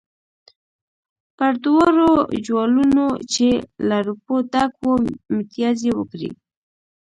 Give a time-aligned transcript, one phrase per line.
[1.37, 2.11] پر دواړو
[2.45, 3.47] جوالونو چې
[3.87, 4.93] له روپو ډک وو
[5.35, 6.29] متیازې وکړې.